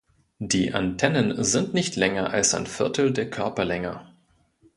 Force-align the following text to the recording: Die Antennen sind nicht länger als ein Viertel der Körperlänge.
Die 0.39 0.73
Antennen 0.73 1.43
sind 1.43 1.75
nicht 1.75 1.95
länger 1.95 2.31
als 2.31 2.55
ein 2.55 2.65
Viertel 2.65 3.13
der 3.13 3.29
Körperlänge. 3.29 4.01